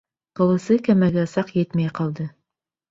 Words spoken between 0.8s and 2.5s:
кәмәгә саҡ етмәй ҡалды.